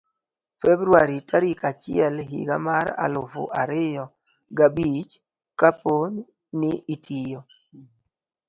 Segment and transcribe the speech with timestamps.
[0.61, 4.05] februar tarik achiel higa mar aluf ariyo
[4.57, 5.13] ga bich.
[5.59, 5.95] kapo
[6.59, 7.39] ni itiyo